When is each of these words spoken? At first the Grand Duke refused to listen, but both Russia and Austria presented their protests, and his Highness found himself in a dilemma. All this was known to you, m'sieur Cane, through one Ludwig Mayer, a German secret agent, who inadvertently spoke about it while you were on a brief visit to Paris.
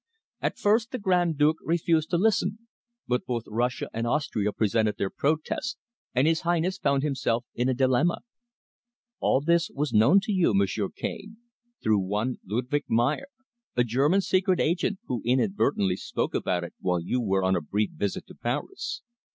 At 0.41 0.57
first 0.57 0.89
the 0.89 0.97
Grand 0.97 1.37
Duke 1.37 1.57
refused 1.63 2.09
to 2.09 2.17
listen, 2.17 2.57
but 3.07 3.27
both 3.27 3.43
Russia 3.45 3.87
and 3.93 4.07
Austria 4.07 4.51
presented 4.51 4.97
their 4.97 5.11
protests, 5.11 5.77
and 6.15 6.25
his 6.25 6.41
Highness 6.41 6.79
found 6.79 7.03
himself 7.03 7.45
in 7.53 7.69
a 7.69 7.75
dilemma. 7.75 8.21
All 9.19 9.41
this 9.41 9.69
was 9.69 9.93
known 9.93 10.19
to 10.21 10.31
you, 10.31 10.55
m'sieur 10.55 10.89
Cane, 10.89 11.37
through 11.83 11.99
one 11.99 12.39
Ludwig 12.43 12.85
Mayer, 12.89 13.27
a 13.77 13.83
German 13.83 14.21
secret 14.21 14.59
agent, 14.59 14.97
who 15.05 15.21
inadvertently 15.23 15.97
spoke 15.97 16.33
about 16.33 16.63
it 16.63 16.73
while 16.79 16.99
you 16.99 17.21
were 17.21 17.43
on 17.43 17.55
a 17.55 17.61
brief 17.61 17.91
visit 17.91 18.25
to 18.25 18.33
Paris. 18.33 19.03